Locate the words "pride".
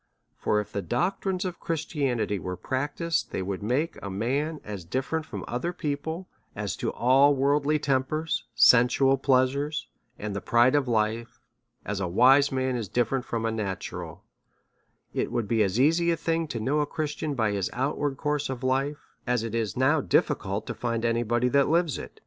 10.41-10.73